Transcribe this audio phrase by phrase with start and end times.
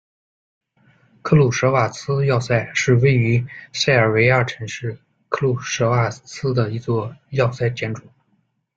[1.21, 4.97] 克鲁舍瓦茨要塞是位于塞尔维亚城市
[5.29, 8.01] 克鲁舍瓦茨的一座要塞建筑。